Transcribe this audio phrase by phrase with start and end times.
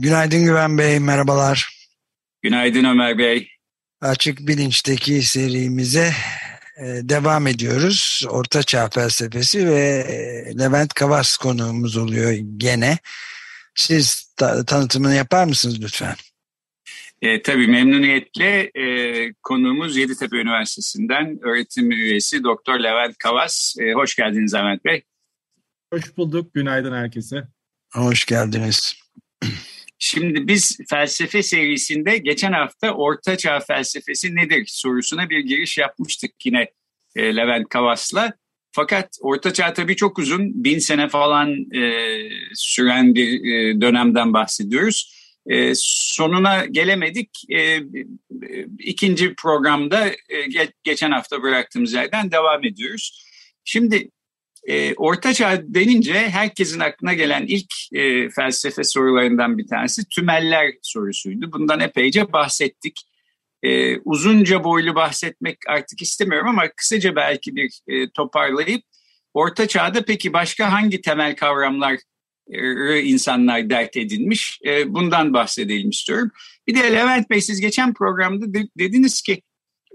[0.00, 1.88] Günaydın Güven Bey, merhabalar.
[2.42, 3.50] Günaydın Ömer Bey.
[4.00, 6.12] Açık Bilinç'teki serimize
[6.76, 8.26] e, devam ediyoruz.
[8.30, 12.98] Orta Çağ felsefesi ve e, Levent Kavas konuğumuz oluyor gene.
[13.74, 14.34] Siz
[14.66, 16.14] tanıtımını yapar mısınız lütfen?
[17.22, 18.84] E, tabii memnuniyetle e,
[19.42, 23.74] konuğumuz Yeditepe Üniversitesi'nden öğretim üyesi Doktor Levent Kavas.
[23.80, 25.02] E, hoş geldiniz Levent Bey.
[25.92, 26.54] Hoş bulduk.
[26.54, 27.48] Günaydın herkese.
[27.92, 28.94] Hoş geldiniz.
[30.02, 36.70] Şimdi biz felsefe serisinde geçen hafta Orta Çağ felsefesi nedir sorusuna bir giriş yapmıştık yine
[37.16, 38.32] e, Levent Kavas'la.
[38.72, 41.92] Fakat Orta Çağ tabii çok uzun, bin sene falan e,
[42.54, 45.20] süren bir e, dönemden bahsediyoruz.
[45.46, 47.30] E, sonuna gelemedik.
[47.54, 47.80] E,
[48.78, 53.26] ikinci programda e, ge geçen hafta bıraktığımız yerden devam ediyoruz.
[53.64, 54.10] Şimdi
[54.68, 61.52] e, Orta Çağ denince herkesin aklına gelen ilk e, felsefe sorularından bir tanesi tümeller sorusuydu.
[61.52, 63.00] Bundan epeyce bahsettik.
[63.62, 68.82] E, uzunca boylu bahsetmek artık istemiyorum ama kısaca belki bir e, toparlayıp
[69.34, 71.98] Orta Çağ'da peki başka hangi temel kavramlar
[73.02, 74.60] insanlar dert edinmiş.
[74.66, 76.30] E, bundan bahsedelim istiyorum.
[76.66, 79.42] Bir de Levent Bey siz geçen programda dediniz ki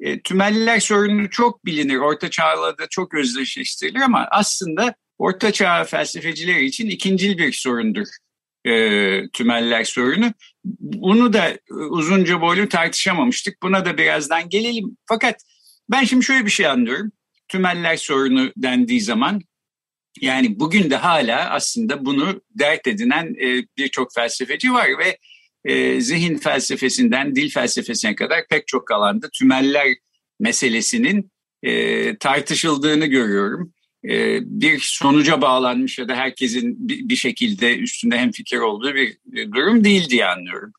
[0.01, 1.97] e, tümelliler sorunu çok bilinir.
[1.97, 8.07] Orta Çağ'la da çok özdeşleştirilir ama aslında Orta Çağ felsefecileri için ikincil bir sorundur
[8.65, 8.71] e,
[9.33, 10.33] tümeller sorunu.
[10.79, 11.59] Bunu da
[11.89, 13.63] uzunca boylu tartışamamıştık.
[13.63, 14.97] Buna da birazdan gelelim.
[15.05, 15.35] Fakat
[15.91, 17.11] ben şimdi şöyle bir şey anlıyorum.
[17.47, 19.41] Tümeller sorunu dendiği zaman
[20.21, 25.17] yani bugün de hala aslında bunu dert edinen e, birçok felsefeci var ve
[25.65, 29.87] e, zihin felsefesinden dil felsefesine kadar pek çok alanda tümeller
[30.39, 31.31] meselesinin
[31.63, 33.73] e, tartışıldığını görüyorum.
[34.09, 39.17] E, bir sonuca bağlanmış ya da herkesin bir, bir şekilde üstünde hem fikir olduğu bir
[39.53, 40.73] durum değil diye anlıyorum.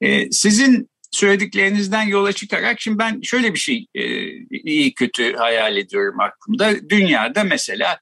[0.00, 4.04] E, sizin söylediklerinizden yola çıkarak şimdi ben şöyle bir şey e,
[4.50, 6.88] iyi kötü hayal ediyorum aklımda.
[6.90, 8.00] Dünyada mesela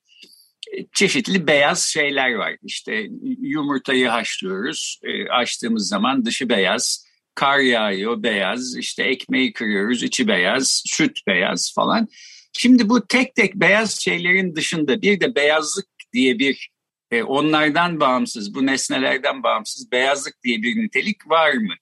[0.92, 2.56] çeşitli beyaz şeyler var.
[2.62, 3.06] İşte
[3.40, 5.00] yumurtayı haşlıyoruz.
[5.02, 7.06] E, açtığımız zaman dışı beyaz.
[7.34, 8.76] Kar yağıyor beyaz.
[8.76, 10.82] İşte ekmeği kırıyoruz içi beyaz.
[10.86, 12.08] Süt beyaz falan.
[12.52, 16.70] Şimdi bu tek tek beyaz şeylerin dışında bir de beyazlık diye bir
[17.10, 21.74] e, onlardan bağımsız, bu nesnelerden bağımsız beyazlık diye bir nitelik var mı?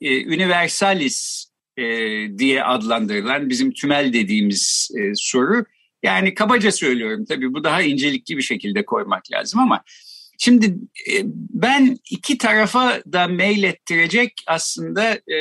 [0.00, 1.46] E, universalis
[1.76, 1.84] e,
[2.38, 5.64] diye adlandırılan bizim tümel dediğimiz soru
[6.06, 9.82] yani kabaca söylüyorum tabii bu daha incelikli bir şekilde koymak lazım ama
[10.38, 10.66] şimdi
[11.10, 11.12] e,
[11.50, 15.36] ben iki tarafa da mail ettirecek aslında e,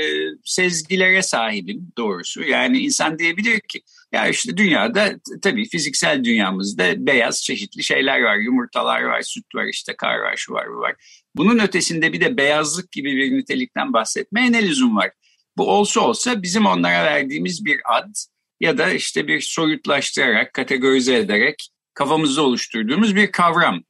[0.46, 2.44] sezgilere sahibim doğrusu.
[2.44, 3.82] Yani insan diyebilir ki
[4.12, 8.38] ya işte dünyada tabii fiziksel dünyamızda beyaz çeşitli şeyler var.
[8.38, 10.96] Yumurtalar var, süt var, işte kar var, şu var, bu var.
[11.36, 15.12] Bunun ötesinde bir de beyazlık gibi bir nitelikten bahsetmeye ne lüzum var?
[15.58, 18.16] Bu olsa olsa bizim onlara verdiğimiz bir ad
[18.60, 23.84] ya da işte bir soyutlaştırarak, kategorize ederek kafamızda oluşturduğumuz bir kavram.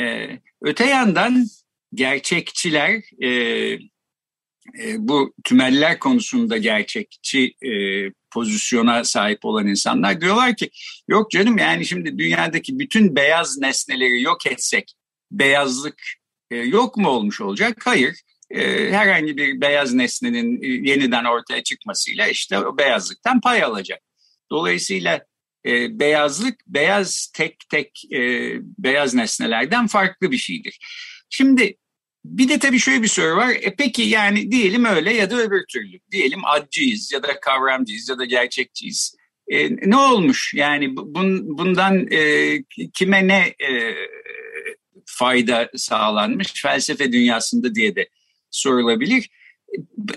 [0.00, 1.46] Ee, öte yandan
[1.94, 3.28] gerçekçiler e,
[4.78, 7.72] e, bu tümeller konusunda gerçekçi e,
[8.30, 10.70] pozisyona sahip olan insanlar diyorlar ki
[11.08, 14.94] yok canım yani şimdi dünyadaki bütün beyaz nesneleri yok etsek
[15.32, 16.02] beyazlık
[16.50, 17.78] e, yok mu olmuş olacak?
[17.84, 18.20] Hayır.
[18.50, 24.02] E, herhangi bir beyaz nesnenin e, yeniden ortaya çıkmasıyla işte o beyazlıktan pay alacak.
[24.50, 25.24] Dolayısıyla
[25.66, 28.20] e, beyazlık beyaz tek tek e,
[28.78, 30.78] beyaz nesnelerden farklı bir şeydir.
[31.30, 31.76] Şimdi
[32.24, 33.50] bir de tabii şöyle bir soru var.
[33.60, 35.98] E peki yani diyelim öyle ya da öbür türlü.
[36.10, 39.16] Diyelim adcıyız ya da kavramcıyız ya da gerçekçiyiz.
[39.48, 40.54] E, ne olmuş?
[40.54, 42.58] Yani bun, bundan e,
[42.94, 43.94] kime ne e,
[45.06, 48.08] fayda sağlanmış felsefe dünyasında diye de
[48.50, 49.30] sorulabilir.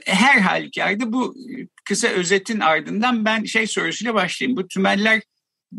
[0.06, 1.36] Her halükarda bu
[1.86, 4.58] kısa özetin ardından ben şey sorusuyla başlayayım.
[4.58, 5.22] Bu tümeller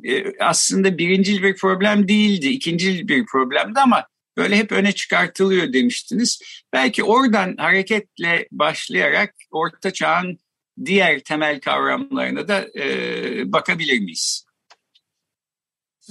[0.05, 4.07] e, aslında birincil bir problem değildi, ikincil bir problemdi ama
[4.37, 6.41] böyle hep öne çıkartılıyor demiştiniz.
[6.73, 10.39] Belki oradan hareketle başlayarak Orta Çağ'ın
[10.85, 14.44] diğer temel kavramlarına da e, bakabilir miyiz?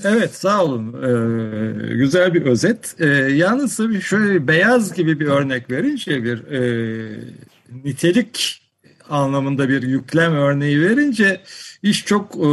[0.04, 0.94] Evet sağ olun.
[0.94, 2.96] Ee, güzel bir özet.
[3.00, 6.62] Ee, yalnız tabii şöyle beyaz gibi bir örnek verince bir e,
[7.84, 8.62] nitelik
[9.10, 11.42] anlamında bir yüklem örneği verince
[11.84, 12.48] iş çok e,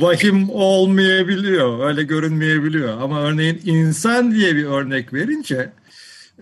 [0.00, 1.86] vahim olmayabiliyor.
[1.86, 3.00] Öyle görünmeyebiliyor.
[3.00, 5.72] Ama örneğin insan diye bir örnek verince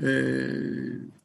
[0.03, 0.11] e,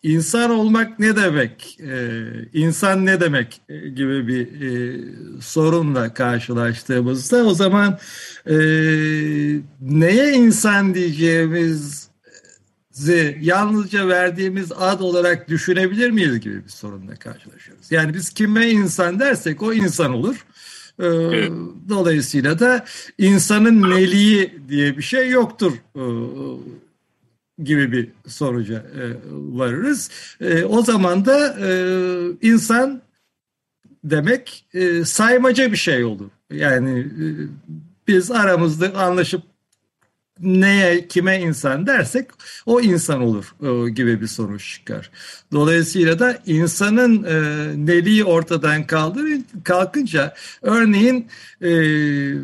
[0.04, 2.20] insan olmak ne demek, e,
[2.54, 5.00] insan ne demek e, gibi bir e,
[5.42, 8.00] sorunla karşılaştığımızda o zaman
[8.46, 8.56] e,
[9.82, 12.08] neye insan diyeceğimiz
[13.42, 17.92] yalnızca verdiğimiz ad olarak düşünebilir miyiz gibi bir sorunla karşılaşıyoruz.
[17.92, 20.46] Yani biz kime insan dersek o insan olur.
[21.00, 21.50] Ee,
[21.90, 22.86] dolayısıyla da
[23.18, 26.02] insanın neliği diye bir şey yoktur ee,
[27.64, 30.10] gibi bir sonuca e, varırız.
[30.42, 31.70] E, o zaman da e,
[32.42, 33.02] insan
[34.04, 34.66] demek
[35.06, 36.30] saymaca bir şey olur.
[36.52, 37.08] Yani
[38.08, 39.42] biz aramızda anlaşıp
[40.42, 42.28] neye kime insan dersek
[42.66, 45.12] o insan olur e, gibi bir sonuç çıkar.
[45.52, 47.38] Dolayısıyla da insanın e,
[47.88, 49.24] neliği ortadan kaldır,
[49.64, 51.28] kalkınca örneğin
[51.62, 51.70] e,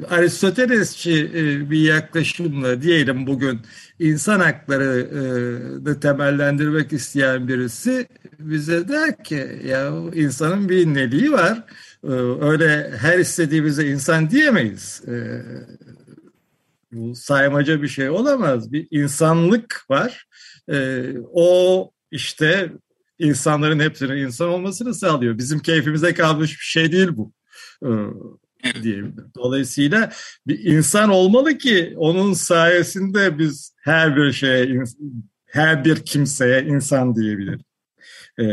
[0.06, 3.60] Aristotelesçi e, bir yaklaşımla diyelim bugün
[4.00, 5.10] insan hakları
[5.96, 8.08] e, temellendirmek isteyen birisi
[8.40, 11.64] bize der ki ya insanın bir neliği var.
[12.04, 12.12] E,
[12.42, 15.02] öyle her istediğimize insan diyemeyiz.
[16.94, 18.72] Bu saymaca bir şey olamaz.
[18.72, 20.26] Bir insanlık var.
[20.72, 22.72] E, o işte
[23.20, 25.38] insanların hepsinin insan olmasını sağlıyor.
[25.38, 27.34] Bizim keyfimize kalmış bir şey değil bu.
[27.84, 27.90] E,
[28.84, 29.32] diyebilirim.
[29.36, 30.12] Dolayısıyla
[30.48, 34.84] bir insan olmalı ki onun sayesinde biz her bir şeye,
[35.46, 37.62] her bir kimseye insan diyebilir.
[38.40, 38.46] E,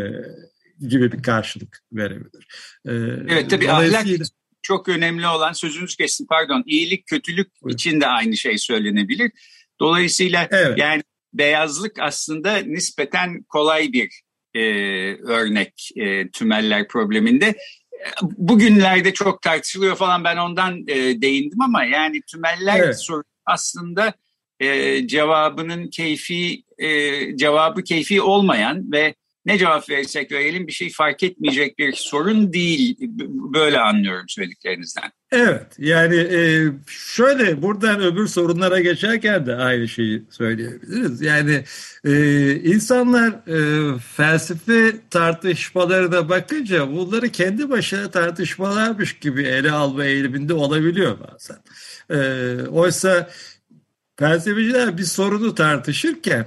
[0.88, 2.46] gibi bir karşılık verebilir.
[2.86, 2.92] E,
[3.34, 4.06] evet tabii ahlak
[4.62, 7.74] çok önemli olan sözünüz kestim pardon iyilik kötülük Buyurun.
[7.74, 9.32] için de aynı şey söylenebilir.
[9.80, 10.78] Dolayısıyla evet.
[10.78, 11.02] yani
[11.32, 14.22] beyazlık aslında nispeten kolay bir
[14.54, 14.60] e,
[15.14, 17.54] örnek e, tümeller probleminde.
[18.22, 23.00] Bugünlerde çok tartışılıyor falan ben ondan e, değindim ama yani tümeller evet.
[23.00, 24.14] soru aslında
[24.60, 29.14] e, cevabının keyfi e, cevabı keyfi olmayan ve
[29.46, 32.96] ne cevap verirsek verelim bir şey fark etmeyecek bir sorun değil.
[33.54, 35.12] Böyle anlıyorum söylediklerinizden.
[35.32, 41.22] Evet yani e, şöyle buradan öbür sorunlara geçerken de aynı şeyi söyleyebiliriz.
[41.22, 41.64] Yani
[42.04, 51.18] e, insanlar e, felsefe tartışmalarına bakınca bunları kendi başına tartışmalarmış gibi ele alma eğiliminde olabiliyor
[51.20, 51.58] bazen.
[52.68, 53.30] oysa
[54.16, 56.46] felsefeciler bir sorunu tartışırken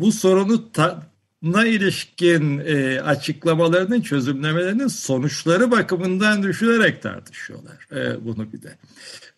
[0.00, 1.09] bu sorunu ta
[1.42, 8.76] na ilişkin e, açıklamalarının, çözümlemelerinin sonuçları bakımından düşünerek tartışıyorlar e, bunu bir de.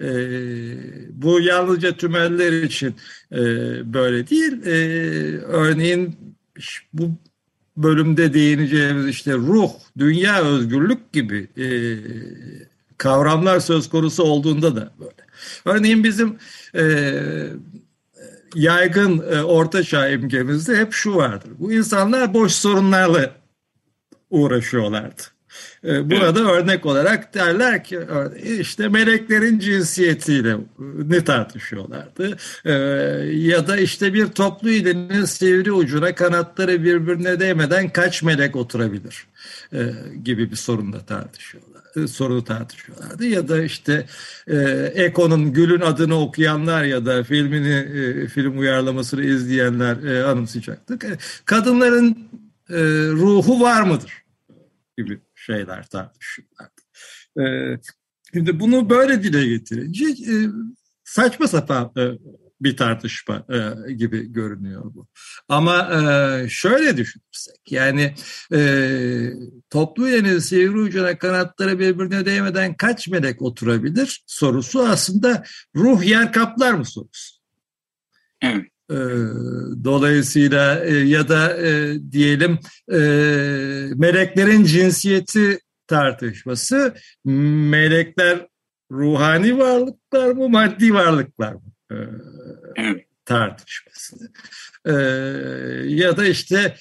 [0.01, 0.11] E,
[1.23, 2.95] bu yalnızca tümeller için
[3.33, 3.39] e,
[3.95, 4.67] böyle değil.
[4.67, 4.73] E,
[5.39, 6.17] örneğin
[6.93, 7.11] bu
[7.77, 11.67] bölümde değineceğimiz işte ruh, dünya, özgürlük gibi e,
[12.99, 15.13] kavramlar söz konusu olduğunda da böyle.
[15.65, 16.39] Örneğin bizim
[16.75, 16.85] e,
[18.55, 21.51] yaygın e, orta çağ imgemizde hep şu vardır.
[21.59, 23.31] Bu insanlar boş sorunlarla
[24.31, 25.23] uğraşıyorlardı.
[25.85, 26.51] E, burada evet.
[26.51, 28.01] örnek olarak derler ki
[28.61, 30.57] işte meleklerin cinsiyetiyle
[31.07, 32.37] ne tartışıyorlardı.
[32.65, 32.73] E,
[33.37, 39.27] ya da işte bir toplu iğnenin sivri ucuna kanatları birbirine değmeden kaç melek oturabilir
[39.73, 39.93] e,
[40.25, 41.83] gibi bir sorunla tartışıyorlar.
[41.97, 43.27] E, sorunu tartışıyorlardı.
[43.27, 44.07] Ya da işte
[44.47, 44.57] e,
[44.95, 51.05] Eko'nun Gül'ün adını okuyanlar ya da filmini e, film uyarlamasını izleyenler e, anımsayacaktık.
[51.05, 52.19] E, kadınların
[52.71, 52.79] e,
[53.11, 54.23] ruhu var mıdır?
[54.99, 56.83] Gibi şeyler tartışıyorlardı.
[57.41, 57.45] E,
[58.35, 60.35] şimdi bunu böyle dile getirince e,
[61.05, 62.03] saçma sapan e,
[62.61, 65.09] bir tartışma e, gibi görünüyor bu.
[65.49, 68.15] Ama e, şöyle düşünürsek yani
[68.55, 68.61] e,
[69.71, 75.45] toplu yeni sivri ucuna kanatları birbirine değmeden kaç melek oturabilir sorusu aslında
[75.77, 77.37] ruh yer kaplar mı sorusu.
[78.43, 78.72] Evet.
[78.91, 78.97] E,
[79.85, 82.59] dolayısıyla e, ya da e, diyelim
[82.93, 82.99] e,
[83.95, 88.47] meleklerin cinsiyeti tartışması melekler
[88.91, 91.73] ruhani varlıklar mı maddi varlıklar mı?
[92.77, 93.07] evet.
[93.25, 94.17] tartışması.
[94.87, 94.93] Ee,
[95.87, 96.77] ya da işte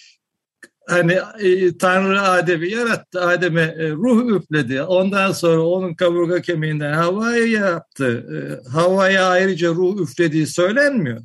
[0.87, 4.81] hani e, Tanrı Adem'i yarattı, Adem'e e, ruh üfledi.
[4.81, 8.25] Ondan sonra onun kaburga kemiğinden havayı yaptı.
[8.35, 11.21] E, havaya ayrıca ruh üflediği söylenmiyor.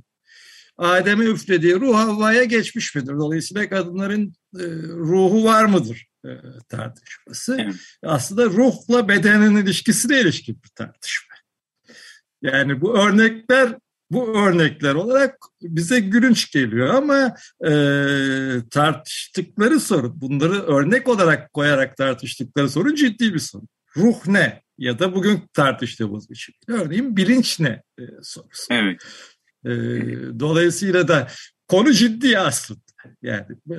[0.79, 3.13] Adem'e üflediği ruh havaya geçmiş midir?
[3.13, 6.31] Dolayısıyla kadınların e, ruhu var mıdır e,
[6.69, 7.57] tartışması.
[7.61, 7.75] Evet.
[8.03, 11.35] Aslında ruhla bedenin ilişkisine ilişkin bir tartışma.
[12.43, 13.77] Yani bu örnekler
[14.11, 17.35] bu örnekler olarak bize gülünç geliyor ama
[17.67, 17.73] e,
[18.71, 23.63] tartıştıkları soru, bunları örnek olarak koyarak tartıştıkları soru ciddi bir soru.
[23.97, 24.63] Ruh ne?
[24.79, 26.55] Ya da bugün tartıştığımız bir şey.
[26.69, 28.67] Örneğin bilinç ne e, sorusu.
[28.71, 29.03] Evet.
[29.67, 29.71] E,
[30.41, 31.29] dolayısıyla da
[31.69, 32.81] konu ciddi aslında.
[33.23, 33.79] Yani e,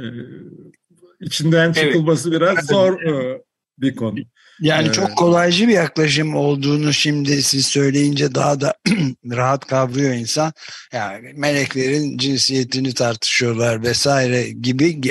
[1.22, 2.42] içinden çıkılması evet.
[2.42, 3.42] biraz zor e,
[3.78, 4.20] bir konu.
[4.60, 8.74] Yani çok kolaycı bir yaklaşım olduğunu şimdi siz söyleyince daha da
[9.32, 10.54] rahat kavruyor insan.
[10.94, 15.02] Yani meleklerin cinsiyetini tartışıyorlar vesaire gibi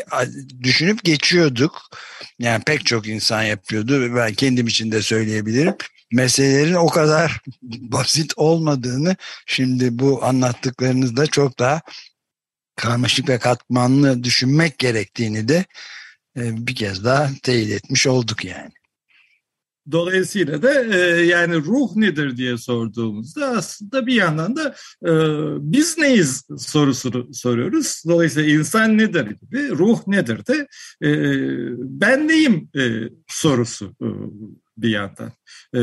[0.62, 1.82] düşünüp geçiyorduk.
[2.38, 4.16] Yani pek çok insan yapıyordu.
[4.16, 5.74] Ben kendim için de söyleyebilirim.
[6.12, 11.80] Meselelerin o kadar basit olmadığını şimdi bu anlattıklarınızda çok daha
[12.76, 15.64] karmaşık ve katmanlı düşünmek gerektiğini de
[16.36, 18.70] bir kez daha teyit etmiş olduk yani.
[19.92, 25.12] Dolayısıyla da e, yani ruh nedir diye sorduğumuzda aslında bir yandan da e,
[25.72, 28.02] biz neyiz sorusunu soruyoruz.
[28.08, 30.66] Dolayısıyla insan nedir gibi, ruh nedir de
[31.02, 31.10] e,
[31.78, 34.08] ben neyim e, sorusu e,
[34.76, 35.32] bir yandan.
[35.74, 35.80] E,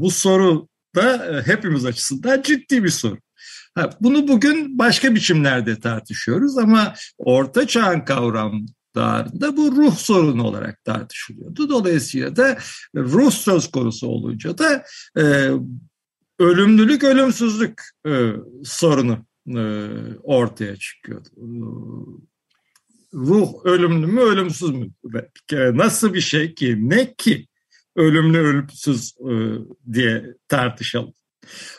[0.00, 3.18] bu soru da hepimiz açısından ciddi bir soru.
[3.74, 10.84] Ha, bunu bugün başka biçimlerde tartışıyoruz ama orta çağın kavram dağarında bu ruh sorunu olarak
[10.84, 11.68] tartışılıyordu.
[11.68, 12.58] Dolayısıyla da
[12.96, 14.84] ruh söz konusu olunca da
[15.18, 15.50] e,
[16.38, 18.32] ölümlülük, ölümsüzlük e,
[18.64, 19.88] sorunu e,
[20.22, 21.28] ortaya çıkıyordu.
[23.14, 24.90] Ruh ölümlü mü, ölümsüz mü?
[25.52, 27.46] Nasıl bir şey ki, ne ki
[27.96, 29.32] ölümlü, ölümsüz e,
[29.92, 31.12] diye tartışalım.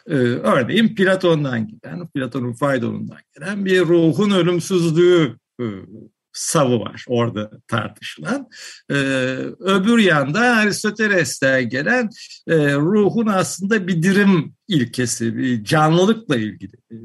[0.07, 5.65] Ee, örneğin Platon'dan gelen, Platon'un Faydon'undan gelen bir ruhun ölümsüzlüğü e,
[6.33, 8.49] savı var orada tartışılan.
[8.89, 8.95] Ee,
[9.59, 12.09] öbür yanda Aristoteles'ten gelen
[12.47, 16.97] e, ruhun aslında bir dirim ilkesi, bir canlılıkla ilgili e,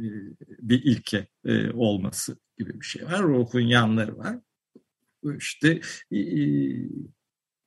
[0.59, 3.23] bir ilke e, olması gibi bir şey var.
[3.23, 4.37] Ruhun yanları var.
[5.38, 5.81] İşte
[6.12, 6.21] e,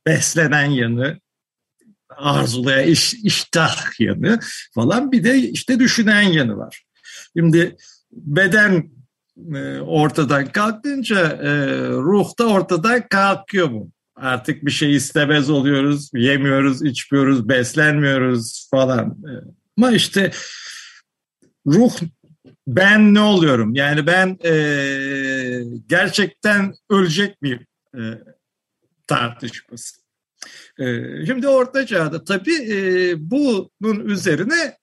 [0.07, 1.19] beslenen yanı,
[2.17, 4.39] arzulayan iş, iştah yanı
[4.75, 6.83] falan bir de işte düşünen yanı var.
[7.37, 7.75] Şimdi
[8.11, 8.91] beden
[9.55, 11.51] e, ortadan kalkınca e,
[11.89, 13.91] ruh da ortadan kalkıyor mu?
[14.15, 19.09] Artık bir şey istemez oluyoruz, yemiyoruz, içmiyoruz, beslenmiyoruz falan.
[19.09, 19.31] E,
[19.77, 20.31] ama işte
[21.65, 21.93] ruh
[22.67, 23.75] ben ne oluyorum?
[23.75, 24.53] Yani ben e,
[25.87, 27.65] gerçekten ölecek miyim
[27.95, 28.01] e,
[29.07, 30.00] tartışması.
[30.81, 34.77] E, şimdi Orta Çağ'da tabii e, bunun üzerine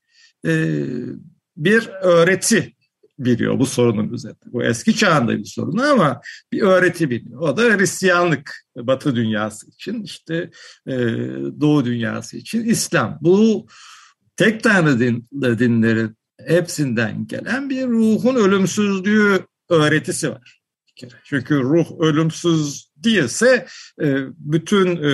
[0.47, 0.85] e,
[1.57, 2.75] bir öğreti
[3.19, 4.45] biliyor bu sorunun üzerinde.
[4.47, 6.21] Bu eski çağında bir sorun ama
[6.52, 7.40] bir öğreti biliyor.
[7.40, 10.50] O da Hristiyanlık Batı dünyası için işte
[10.87, 10.97] e,
[11.61, 13.19] Doğu dünyası için İslam.
[13.21, 13.67] Bu
[14.37, 20.61] tek tanrı din, dinlerin hepsinden gelen bir ruhun ölümsüzlüğü öğretisi var.
[21.25, 23.67] Çünkü ruh ölümsüz değilse
[24.02, 25.11] e, bütün e,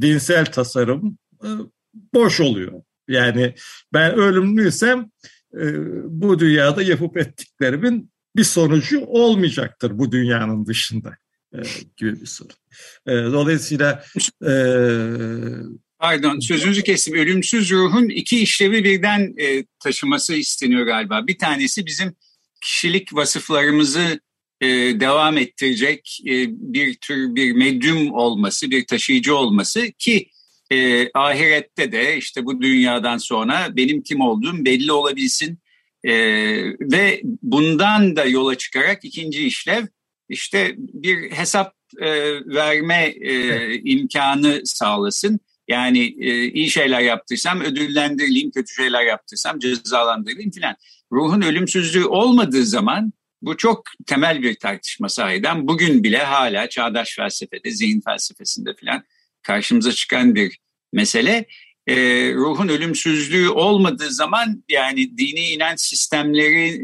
[0.00, 1.48] dinsel tasarım e,
[2.14, 2.72] boş oluyor.
[3.08, 3.54] Yani
[3.92, 5.10] ben ölümlüysem
[6.04, 11.16] bu dünyada yapıp ettiklerimin bir sonucu olmayacaktır bu dünyanın dışında
[11.96, 12.54] gibi bir sorun.
[13.06, 14.04] E, dolayısıyla
[15.98, 17.14] Pardon sözünüzü kestim.
[17.14, 19.34] Ölümsüz ruhun iki işlevi birden
[19.78, 21.26] taşıması isteniyor galiba.
[21.26, 22.14] Bir tanesi bizim
[22.60, 24.20] kişilik vasıflarımızı
[25.00, 30.28] devam ettirecek e, bir tür bir medyum olması, bir taşıyıcı olması ki
[30.72, 35.58] e, ahirette de işte bu dünyadan sonra benim kim olduğum belli olabilsin
[36.04, 36.12] e,
[36.80, 39.86] ve bundan da yola çıkarak ikinci işlev
[40.28, 42.10] işte bir hesap e,
[42.46, 45.40] verme e, imkanı sağlasın.
[45.68, 50.76] Yani e, iyi şeyler yaptıysam ödüllendirileyim, kötü şeyler yaptıysam cezalandırılayım filan.
[51.12, 53.12] Ruhun ölümsüzlüğü olmadığı zaman
[53.42, 55.68] bu çok temel bir tartışma sahiden.
[55.68, 59.04] Bugün bile hala çağdaş felsefede, zihin felsefesinde filan
[59.42, 60.58] karşımıza çıkan bir
[60.92, 61.46] mesele.
[61.86, 61.96] E,
[62.34, 66.80] ruhun ölümsüzlüğü olmadığı zaman yani dini inanç sistemleri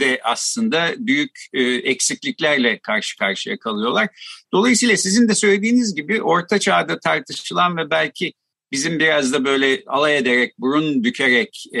[0.00, 4.08] de aslında büyük e, eksikliklerle karşı karşıya kalıyorlar.
[4.52, 8.32] Dolayısıyla sizin de söylediğiniz gibi orta çağda tartışılan ve belki
[8.72, 11.80] bizim biraz da böyle alay ederek, burun bükerek e,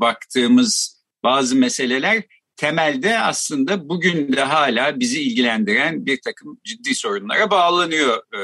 [0.00, 2.22] baktığımız bazı meseleler
[2.56, 8.16] temelde aslında bugün de hala bizi ilgilendiren bir takım ciddi sorunlara bağlanıyor.
[8.16, 8.38] E,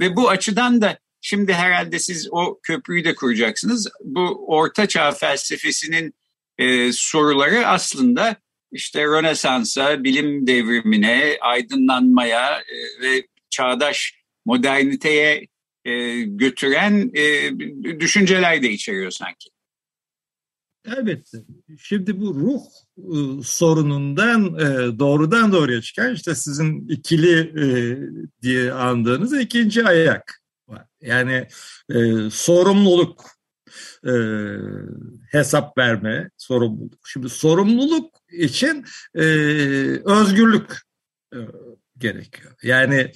[0.00, 3.88] ve bu açıdan da şimdi herhalde siz o köprüyü de kuracaksınız.
[4.04, 6.14] Bu orta çağ felsefesinin
[6.58, 8.36] e, soruları aslında
[8.72, 15.46] işte Rönesans'a, bilim devrimine, aydınlanmaya e, ve çağdaş moderniteye
[16.26, 17.12] götüren
[18.00, 19.50] düşünceler de içeriyor sanki.
[20.86, 21.38] Elbette.
[21.78, 22.60] Şimdi bu ruh
[22.98, 27.66] e, sorunundan e, doğrudan doğruya çıkan işte sizin ikili e,
[28.42, 30.84] diye andığınız ikinci ayak var.
[31.00, 31.46] Yani
[31.90, 33.24] e, sorumluluk,
[34.06, 34.12] e,
[35.30, 37.08] hesap verme, sorumluluk.
[37.08, 39.22] Şimdi sorumluluk için e,
[40.04, 40.72] özgürlük
[41.34, 41.38] e,
[41.98, 42.52] gerekiyor.
[42.62, 43.12] Yani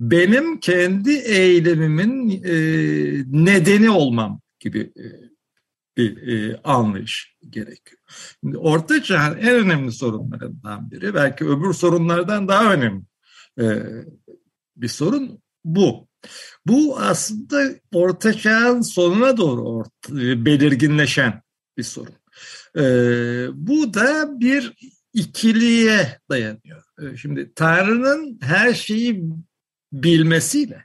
[0.00, 2.54] benim kendi eylemimin e,
[3.44, 5.33] nedeni olmam gibi e,
[5.96, 8.00] bir e, anlayış gerekiyor.
[8.40, 13.02] Şimdi Orta Çağ'ın en önemli sorunlarından biri, belki öbür sorunlardan daha önemli
[13.60, 13.82] e,
[14.76, 16.08] bir sorun bu.
[16.66, 21.42] Bu aslında Orta Çağ'ın sonuna doğru orta, e, belirginleşen
[21.76, 22.14] bir sorun.
[22.76, 22.82] E,
[23.52, 24.74] bu da bir
[25.12, 26.84] ikiliye dayanıyor.
[27.02, 29.24] E, şimdi Tanrı'nın her şeyi
[29.92, 30.84] bilmesiyle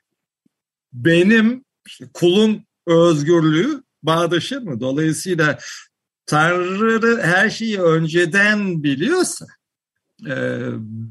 [0.94, 4.80] benim işte kulun özgürlüğü bağdaşır mı?
[4.80, 5.60] Dolayısıyla
[6.26, 9.46] Tanrı her şeyi önceden biliyorsa
[10.28, 10.60] e,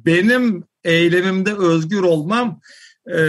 [0.07, 2.61] benim eylemimde özgür olmam
[3.07, 3.21] e,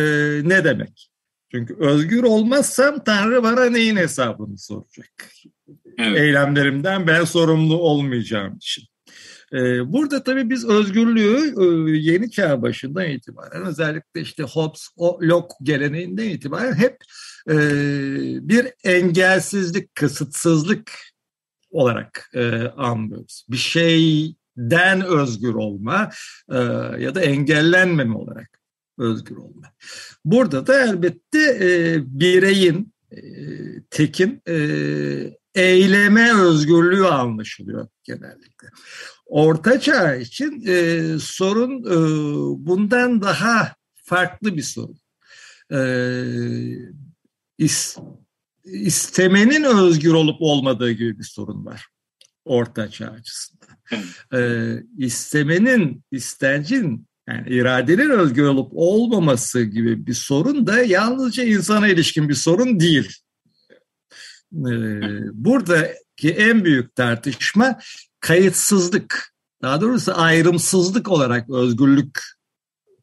[0.44, 1.10] ne demek?
[1.52, 5.32] Çünkü özgür olmazsam Tanrı bana neyin hesabını soracak?
[5.98, 6.20] Evet.
[6.20, 8.84] Eylemlerimden ben sorumlu olmayacağım için.
[9.54, 11.54] E, burada tabii biz özgürlüğü
[11.96, 16.98] yeni çağ başından itibaren özellikle işte Hobbes, Locke geleneğinden itibaren hep
[17.50, 17.58] e,
[18.50, 20.92] bir engelsizlik, kısıtsızlık
[21.72, 23.46] olarak e, anlıyoruz.
[23.50, 26.10] Bir şeyden özgür olma
[26.52, 26.58] e,
[27.00, 28.60] ya da engellenmeme olarak
[28.98, 29.74] özgür olma.
[30.26, 32.94] Burada da elbette e, bireyin,
[33.90, 34.42] tekin
[35.56, 38.68] eyleme özgürlüğü anlaşılıyor genellikle.
[39.26, 41.98] Orta Çağ için e, sorun e,
[42.66, 45.00] bundan daha farklı bir sorun.
[45.72, 45.80] E,
[48.66, 51.90] istemenin özgür olup olmadığı gibi bir sorun var
[52.46, 53.70] orta çağ açısından.
[54.34, 62.30] ee, istemenin, istencin yani iradenin özgür olup olmaması gibi bir sorun da yalnızca insana ilişkin
[62.30, 63.16] bir sorun değil.
[64.54, 67.80] Ee, buradaki en büyük tartışma
[68.20, 72.20] kayıtsızlık, daha doğrusu ayrımsızlık olarak özgürlük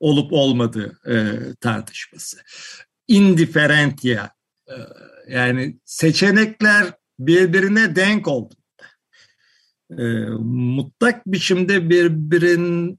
[0.00, 1.14] olup olmadığı e,
[1.60, 2.38] tartışması.
[3.08, 4.28] Indiferentia
[5.28, 8.54] yani seçenekler birbirine denk oldu.
[9.90, 10.02] E,
[10.40, 12.96] mutlak biçimde birbirine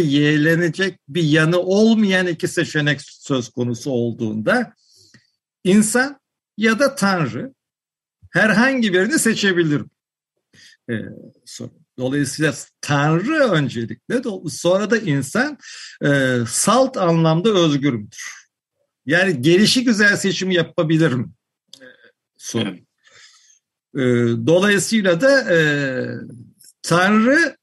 [0.00, 4.74] yeğlenecek bir yanı olmayan iki seçenek söz konusu olduğunda
[5.64, 6.20] insan
[6.56, 7.54] ya da Tanrı
[8.32, 9.82] herhangi birini seçebilir.
[10.90, 10.94] E,
[11.98, 15.58] Dolayısıyla Tanrı öncelikle sonra da insan
[16.04, 18.45] e, salt anlamda özgür müdür?
[19.06, 21.26] Yani gelişi güzel seçim yapabilir mi?
[22.36, 22.86] Sorun.
[23.94, 24.00] Ee,
[24.46, 25.58] dolayısıyla da e,
[26.82, 27.56] Tanrı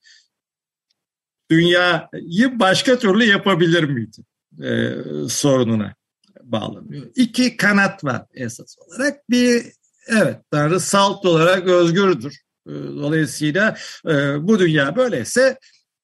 [1.51, 4.21] dünyayı başka türlü yapabilir miydi?
[4.61, 4.89] E,
[5.29, 5.95] sorununa
[6.43, 7.07] bağlanıyor.
[7.15, 9.29] İki kanat var esas olarak.
[9.29, 9.63] Bir
[10.07, 12.41] evet Tanrı salt olarak özgürdür.
[12.67, 13.77] E, dolayısıyla
[14.07, 15.57] e, bu dünya böyleyse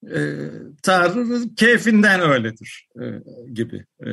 [0.03, 0.49] e,
[0.83, 3.05] Tanrı'nın keyfinden öyledir e,
[3.53, 4.07] gibi e,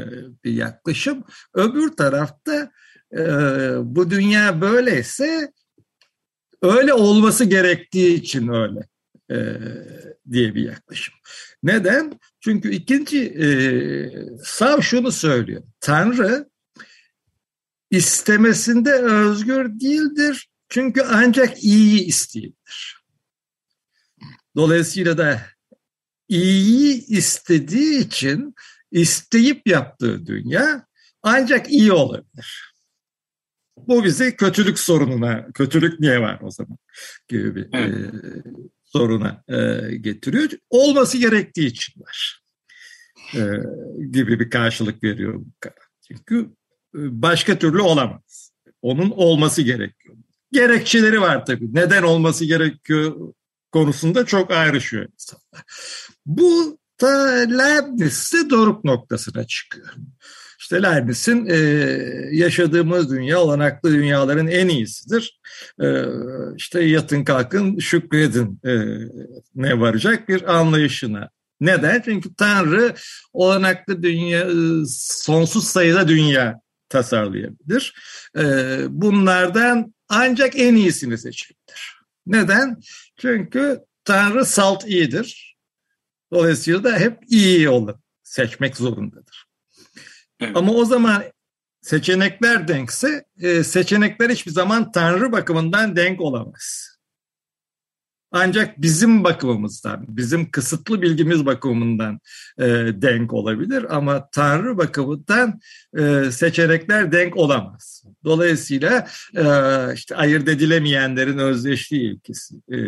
[0.45, 1.25] bir yaklaşım.
[1.55, 2.71] Öbür tarafta
[3.13, 3.23] e,
[3.83, 5.53] bu dünya böyleyse
[6.63, 8.81] öyle olması gerektiği için öyle
[9.31, 9.37] e,
[10.31, 11.15] diye bir yaklaşım.
[11.63, 12.21] Neden?
[12.41, 13.49] Çünkü ikinci e,
[14.45, 15.63] Sav şunu söylüyor.
[15.81, 16.49] Tanrı
[17.91, 20.49] istemesinde özgür değildir.
[20.69, 23.03] Çünkü ancak iyiyi isteyebilir.
[24.57, 25.43] Dolayısıyla da
[26.29, 28.55] iyiyi istediği için
[28.91, 30.87] isteyip yaptığı dünya
[31.23, 32.73] ancak iyi olabilir.
[33.77, 36.79] Bu bizi kötülük sorununa, kötülük niye var o zaman
[37.29, 38.15] gibi bir evet.
[38.15, 38.43] e,
[38.85, 40.51] soruna e, getiriyor.
[40.71, 42.43] Olması gerektiği için var
[43.35, 43.41] e,
[44.11, 45.87] gibi bir karşılık veriyor bu karar.
[46.09, 46.41] Çünkü
[46.95, 48.53] e, başka türlü olamaz.
[48.83, 50.17] Onun olması gerekiyor.
[50.53, 51.75] Gerekçeleri var tabii.
[51.75, 53.35] Neden olması gerekiyor
[53.77, 55.65] konusunda çok ayrışıyor insanlar.
[56.27, 59.95] Bu da Leibniz'de doruk noktasına çıkıyor.
[60.59, 61.57] İşte Leibniz'in e,
[62.33, 65.41] yaşadığımız dünya olanaklı dünyaların en iyisidir.
[65.83, 66.05] E,
[66.57, 68.73] işte yatın kalkın şükredin e,
[69.55, 71.31] ne varacak bir anlayışına.
[71.61, 72.03] Neden?
[72.05, 72.95] Çünkü Tanrı
[73.33, 74.55] olanaklı dünya, e,
[74.99, 77.95] sonsuz sayıda dünya tasarlayabilir.
[78.39, 78.43] E,
[78.89, 81.96] bunlardan ancak en iyisini seçebilir.
[82.27, 82.81] Neden?
[83.17, 85.57] Çünkü Tanrı salt iyidir.
[86.33, 87.95] Dolayısıyla da hep iyi olur.
[88.23, 89.47] Seçmek zorundadır.
[90.41, 90.57] Evet.
[90.57, 91.25] Ama o zaman
[91.81, 96.96] seçenekler denkse e, seçenekler hiçbir zaman Tanrı bakımından denk olamaz.
[98.33, 102.21] Ancak bizim bakımımızdan, bizim kısıtlı bilgimiz bakımından
[102.59, 105.61] e, denk olabilir ama Tanrı bakımından
[105.99, 108.05] e, seçenekler denk olamaz.
[108.25, 109.45] Dolayısıyla e,
[109.95, 112.79] işte ayırt edilemeyenlerin özdeşliği ilkesi e,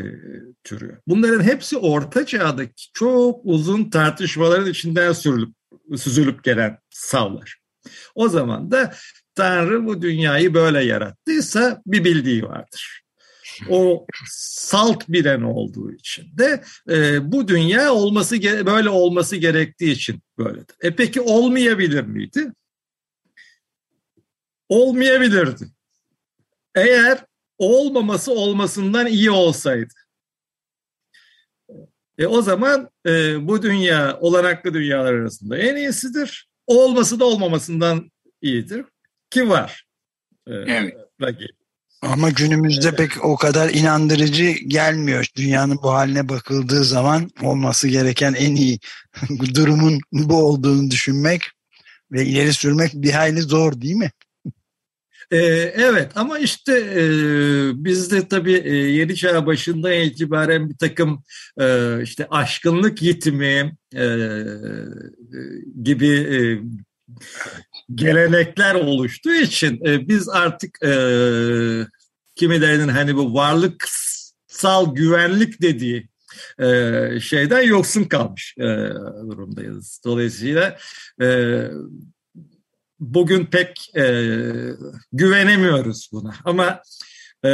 [0.64, 1.01] türü.
[1.07, 5.55] Bunların hepsi Orta Çağ'daki çok uzun tartışmaların içinden sürülüp,
[5.96, 7.59] süzülüp gelen savlar.
[8.14, 8.94] O zaman da
[9.35, 13.08] Tanrı bu dünyayı böyle yarattıysa bir bildiği vardır
[13.71, 20.77] o salt bilen olduğu için de e, bu dünya olması böyle olması gerektiği için böyledir.
[20.83, 22.53] E peki olmayabilir miydi?
[24.68, 25.64] Olmayabilirdi.
[26.75, 27.25] Eğer
[27.59, 29.94] olmaması olmasından iyi olsaydı.
[32.18, 36.49] E o zaman e, bu dünya olanaklı dünyalar arasında en iyisidir.
[36.66, 38.11] Olması da olmamasından
[38.42, 38.85] iyidir.
[39.31, 39.87] Ki var.
[40.47, 40.94] E, evet.
[41.23, 41.58] Rakip.
[42.03, 45.27] Ama günümüzde pek o kadar inandırıcı gelmiyor.
[45.37, 48.79] Dünyanın bu haline bakıldığı zaman olması gereken en iyi
[49.55, 51.43] durumun bu olduğunu düşünmek
[52.13, 54.11] ve ileri sürmek bir hayli zor değil mi?
[55.31, 55.37] Ee,
[55.77, 57.05] evet ama işte e,
[57.85, 61.23] bizde tabii e, yeni çağ başından itibaren bir takım
[61.61, 64.05] e, işte aşkınlık yitimi e
[65.83, 66.39] gibi e,
[67.94, 70.90] gelenekler oluştuğu için e, biz artık e,
[72.37, 76.09] kimilerinin hani bu varlıksal güvenlik dediği
[76.59, 78.66] e, şeyden yoksun kalmış e,
[79.31, 80.01] durumdayız.
[80.05, 80.79] Dolayısıyla
[81.22, 81.61] e,
[83.01, 84.05] bugün pek e,
[85.12, 86.35] güvenemiyoruz buna.
[86.44, 86.83] Ama
[87.44, 87.51] e,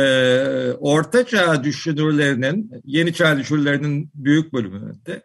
[0.73, 5.23] Orta Çağ düşünürlerinin, Yeni Çağ düşünürlerinin büyük bölümünde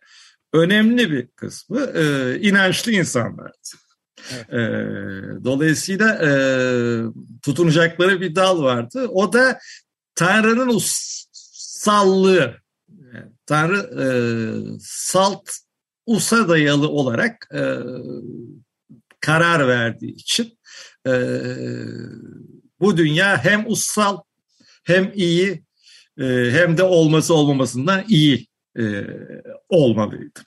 [0.54, 3.58] önemli bir kısmı e, inançlı insanlardı.
[4.34, 4.50] Evet.
[4.50, 6.32] E, dolayısıyla e,
[7.42, 9.08] tutunacakları bir dal vardı.
[9.08, 9.60] O da
[10.16, 12.56] Tanrı'nın ussallığı.
[13.46, 14.08] Tanrı e,
[14.82, 15.50] salt
[16.06, 17.64] usa dayalı olarak e,
[19.20, 20.60] karar verdiği için
[21.08, 21.12] e,
[22.80, 24.18] bu dünya hem ussal
[24.84, 25.64] hem iyi
[26.18, 28.48] e, hem de olması olmamasından iyi
[28.80, 29.04] e,
[29.70, 30.40] olmalıydı.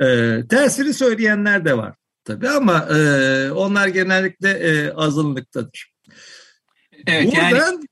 [0.00, 1.94] E, tersini söyleyenler de var
[2.28, 5.92] tabii ama e, onlar genellikle e, azınlıktadır.
[7.06, 7.86] Evet Buradan, yani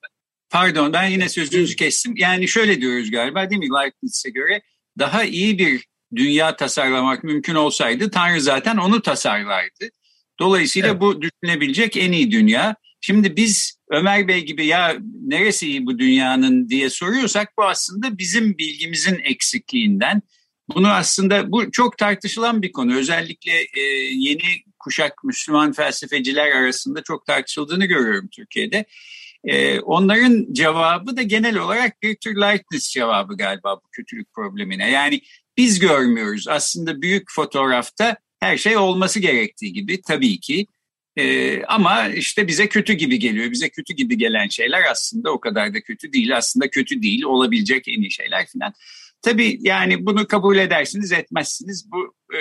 [0.51, 2.17] pardon ben yine sözünüzü kestim.
[2.17, 4.63] Yani şöyle diyoruz galiba değil mi Leibniz'e göre
[4.99, 9.89] daha iyi bir dünya tasarlamak mümkün olsaydı Tanrı zaten onu tasarlardı.
[10.41, 11.01] Dolayısıyla evet.
[11.01, 12.77] bu düşünebilecek en iyi dünya.
[13.01, 14.97] Şimdi biz Ömer Bey gibi ya
[15.27, 20.23] neresi iyi bu dünyanın diye soruyorsak bu aslında bizim bilgimizin eksikliğinden
[20.75, 22.97] bunu aslında bu çok tartışılan bir konu.
[22.97, 23.81] Özellikle e,
[24.13, 28.85] yeni kuşak Müslüman felsefeciler arasında çok tartışıldığını görüyorum Türkiye'de.
[29.45, 34.91] E, onların cevabı da genel olarak bir tür Leibniz cevabı galiba bu kötülük problemine.
[34.91, 35.21] Yani
[35.57, 36.49] biz görmüyoruz.
[36.49, 40.67] Aslında büyük fotoğrafta her şey olması gerektiği gibi tabii ki.
[41.17, 43.51] Ee, ama işte bize kötü gibi geliyor.
[43.51, 46.37] Bize kötü gibi gelen şeyler aslında o kadar da kötü değil.
[46.37, 48.73] Aslında kötü değil, olabilecek en iyi şeyler falan.
[49.23, 51.93] Tabii yani bunu kabul edersiniz etmezsiniz.
[51.93, 52.41] Bu e,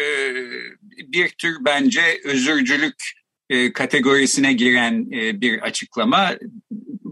[0.91, 2.95] bir tür bence özürcülük
[3.49, 6.35] e, kategorisine giren e, bir açıklama.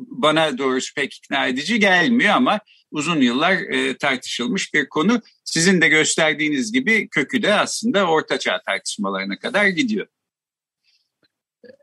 [0.09, 2.59] Bana doğrusu pek ikna edici gelmiyor ama
[2.91, 5.21] uzun yıllar e, tartışılmış bir konu.
[5.43, 10.07] Sizin de gösterdiğiniz gibi kökü de aslında ortaçağ tartışmalarına kadar gidiyor.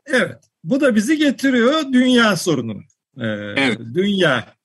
[0.05, 0.35] Evet.
[0.63, 2.81] Bu da bizi getiriyor dünya sorunu.
[3.17, 3.25] Ee,
[3.57, 3.79] evet.
[3.93, 4.55] Dünya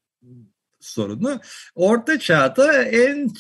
[0.87, 1.41] sorunu.
[1.75, 3.31] Orta çağda en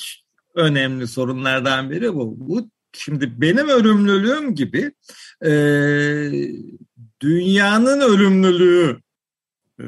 [0.55, 2.35] önemli sorunlardan biri bu.
[2.39, 4.93] Bu şimdi benim ölümlülüğüm gibi
[5.45, 5.51] e,
[7.21, 9.01] dünyanın ölümlülüğü
[9.81, 9.85] e,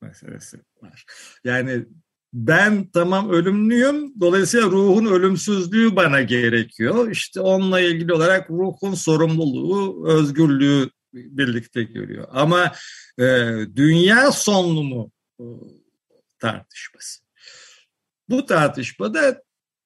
[0.00, 1.04] meselesi var.
[1.44, 1.84] Yani
[2.32, 4.20] ben tamam ölümlüyüm.
[4.20, 7.10] Dolayısıyla ruhun ölümsüzlüğü bana gerekiyor.
[7.10, 12.28] İşte onunla ilgili olarak ruhun sorumluluğu, özgürlüğü birlikte görüyor.
[12.30, 12.72] Ama
[13.18, 13.24] e,
[13.76, 15.10] dünya sonlu mu
[16.38, 17.24] tartışması.
[18.28, 19.42] Bu tartışmada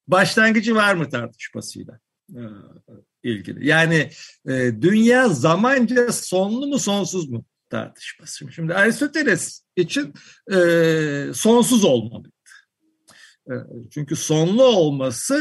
[0.09, 2.01] başlangıcı var mı tartışmasıyla
[2.35, 2.43] e,
[3.23, 3.67] ilgili.
[3.67, 4.11] Yani
[4.49, 8.53] e, dünya zamanca sonlu mu sonsuz mu tartışması.
[8.53, 10.15] Şimdi Aristoteles için
[10.53, 10.57] e,
[11.35, 12.31] sonsuz olmalıydı.
[13.91, 15.35] Çünkü sonlu olması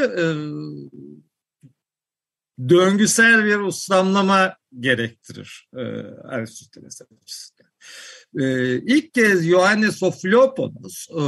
[2.70, 5.70] döngüsel bir uslamlama gerektirir
[6.24, 7.69] Aristoteles açısından.
[8.40, 11.22] E, ilk kez Ioannis Ofloponos e,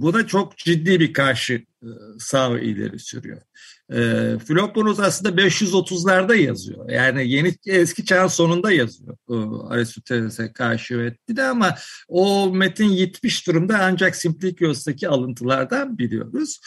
[0.00, 3.40] buna çok ciddi bir karşı e, sağ ileri sürüyor.
[3.90, 3.96] E,
[4.38, 6.90] Philoponos aslında 530'larda yazıyor.
[6.90, 9.16] Yani yeni eski çağın sonunda yazıyor.
[9.30, 9.34] e,
[9.68, 11.74] Aristoteles'e karşı metni de ama
[12.08, 16.60] o metin yitmiş durumda ancak Simplicios'taki alıntılardan biliyoruz.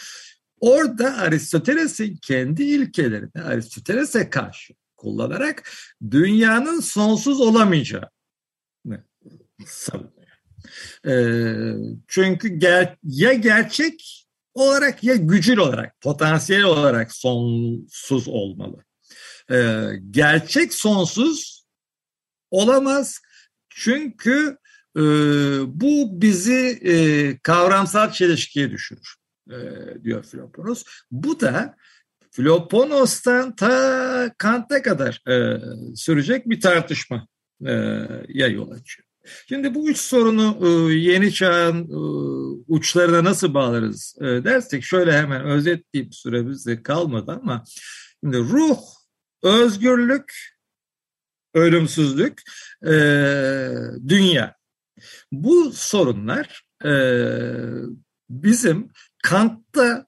[0.60, 5.72] Orada Aristoteles'in kendi ilkelerini Aristoteles'e karşı kullanarak
[6.12, 8.10] dünyanın sonsuz olamayacağı
[11.08, 11.54] Ee,
[12.08, 18.84] çünkü ger ya gerçek olarak ya gücül olarak, potansiyel olarak sonsuz olmalı.
[19.52, 21.66] Ee, gerçek sonsuz
[22.52, 23.20] olamaz
[23.70, 24.58] çünkü
[24.98, 25.02] e,
[25.82, 29.16] bu bizi e, kavramsal çelişkiye düşürür
[29.50, 29.58] e,
[30.04, 30.84] diyor Philoponos.
[31.12, 31.76] Bu da
[32.32, 35.60] Philoponos'tan ta Kant'a kadar e,
[35.96, 37.28] sürecek bir tartışma
[37.66, 37.72] e,
[38.48, 39.07] yol açıyor.
[39.50, 41.98] Şimdi bu üç sorunu e, yeni çağın e,
[42.68, 47.64] uçlarına nasıl bağlarız e, dersek şöyle hemen özetleyip süremizde kalmadı ama
[48.24, 48.80] şimdi ruh,
[49.44, 50.58] özgürlük,
[51.54, 52.42] ölümsüzlük,
[54.08, 54.56] dünya.
[55.32, 56.64] Bu sorunlar
[58.30, 58.92] bizim
[59.24, 60.08] Kant'ta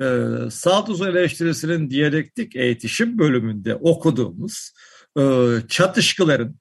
[0.00, 0.06] e,
[0.50, 4.72] Saltus eleştirisinin diyalektik eğitişim bölümünde okuduğumuz
[5.68, 6.56] çatışkıların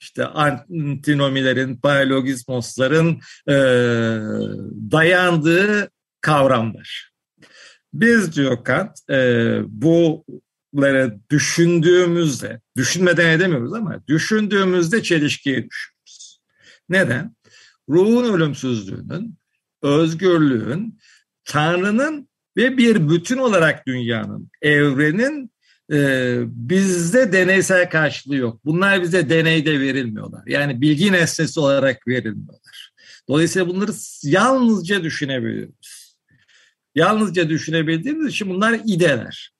[0.00, 3.54] işte antinomilerin, paralogizmosların e,
[4.90, 7.10] dayandığı kavramlar.
[7.94, 16.40] Biz diyor Kant e, bunları düşündüğümüzde, düşünmeden edemiyoruz ama düşündüğümüzde çelişkiye düşüyoruz.
[16.88, 17.36] Neden?
[17.88, 19.38] Ruhun ölümsüzlüğünün,
[19.82, 20.98] özgürlüğün,
[21.44, 25.50] Tanrı'nın ve bir bütün olarak dünyanın, evrenin
[25.92, 28.60] e, bizde deneysel karşılığı yok.
[28.64, 30.42] Bunlar bize deneyde verilmiyorlar.
[30.46, 32.92] Yani bilgi nesnesi olarak verilmiyorlar.
[33.28, 36.16] Dolayısıyla bunları yalnızca düşünebiliyoruz.
[36.94, 39.50] Yalnızca düşünebildiğimiz için bunlar ideler.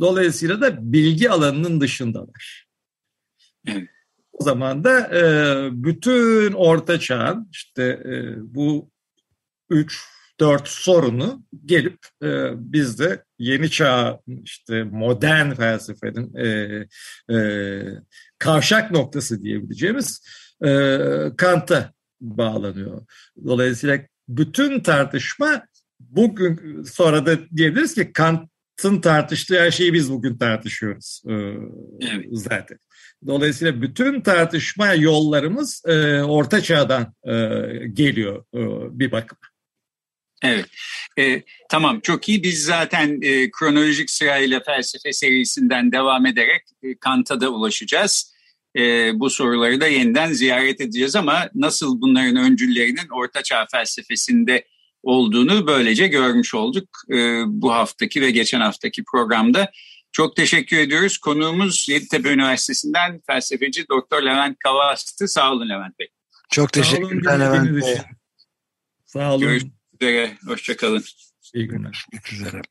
[0.00, 2.66] Dolayısıyla da bilgi alanının dışındalar.
[4.32, 5.22] O zaman da e,
[5.72, 8.90] bütün orta çağın işte e, bu
[9.70, 10.04] üç
[10.40, 16.48] dört sorunu gelip e, bizde yeni çağ işte modern felsefenin e,
[17.34, 17.38] e,
[18.38, 20.26] kavşak noktası diyebileceğimiz
[20.64, 20.98] e,
[21.36, 23.06] Kant'a bağlanıyor.
[23.46, 25.62] Dolayısıyla bütün tartışma
[26.00, 31.32] bugün sonra da diyebiliriz ki Kant'ın tartıştığı her şeyi biz bugün tartışıyoruz e,
[32.00, 32.26] evet.
[32.32, 32.78] zaten.
[33.26, 37.32] Dolayısıyla bütün tartışma yollarımız e, Orta Çağ'dan e,
[37.92, 38.60] geliyor e,
[38.98, 39.47] bir bakıma.
[40.42, 40.66] Evet,
[41.18, 42.42] e, tamam çok iyi.
[42.42, 48.34] Biz zaten e, kronolojik sırayla felsefe serisinden devam ederek e, Kant'a da ulaşacağız.
[48.76, 54.64] E, bu soruları da yeniden ziyaret edeceğiz ama nasıl bunların öncüllerinin Ortaçağ felsefesinde
[55.02, 59.70] olduğunu böylece görmüş olduk e, bu haftaki ve geçen haftaki programda.
[60.12, 61.18] Çok teşekkür ediyoruz.
[61.18, 65.28] Konuğumuz Yeditepe Üniversitesi'nden felsefeci Doktor Levent Kavas'tı.
[65.28, 66.08] Sağ olun Levent Bey.
[66.50, 67.96] Çok teşekkürler Levent Bey.
[69.06, 69.40] Sağ olun.
[69.40, 70.38] Görüşmek üzere.
[70.46, 71.04] Hoşçakalın.
[71.54, 72.06] İyi günler.
[72.12, 72.62] Görüşmek üzere.